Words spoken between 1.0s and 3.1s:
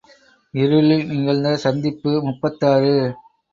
நிகழ்ந்த சந்திப்பு முப்பத்தாறு.